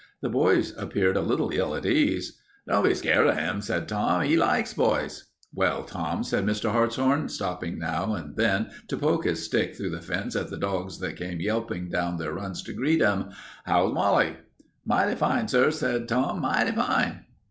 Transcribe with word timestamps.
The 0.21 0.29
boys 0.29 0.73
appeared 0.79 1.15
a 1.15 1.21
little 1.21 1.51
ill 1.53 1.75
at 1.75 1.85
ease. 1.85 2.39
"Don't 2.67 2.83
be 2.83 2.95
scared 2.95 3.27
of 3.27 3.37
'im," 3.37 3.61
said 3.61 3.87
Tom. 3.87 4.23
"'E 4.23 4.35
likes 4.35 4.73
boys." 4.73 5.25
"Well, 5.53 5.83
Tom," 5.83 6.23
said 6.23 6.43
Mr. 6.43 6.71
Hartshorn, 6.71 7.29
stopping 7.29 7.77
now 7.77 8.15
and 8.15 8.35
then 8.35 8.71
to 8.87 8.97
poke 8.97 9.25
his 9.25 9.43
stick 9.45 9.75
through 9.75 9.91
the 9.91 10.01
fence 10.01 10.35
at 10.35 10.49
the 10.49 10.57
dogs 10.57 10.97
that 11.01 11.17
came 11.17 11.39
yelping 11.39 11.89
down 11.89 12.17
their 12.17 12.33
runs 12.33 12.63
to 12.63 12.73
greet 12.73 12.99
him, 12.99 13.25
"how's 13.65 13.93
Molly?" 13.93 14.37
"Mighty 14.87 15.13
fine, 15.13 15.47
sir," 15.47 15.69
said 15.69 16.07
Tom; 16.07 16.41
"mighty 16.41 16.71
fine." 16.71 17.25